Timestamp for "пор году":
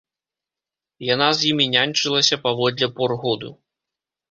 2.99-3.55